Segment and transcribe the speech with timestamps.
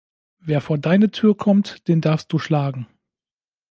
[0.39, 2.87] Wer vor deine Tür kommt, den darfst Du Schlagen.